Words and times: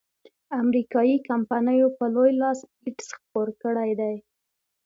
امریکایي 0.61 1.15
کمپینو 1.27 1.87
په 1.97 2.05
لوی 2.13 2.31
لاس 2.41 2.59
ایډز 2.83 3.09
خپور 3.17 3.47
کړیدی. 3.61 4.15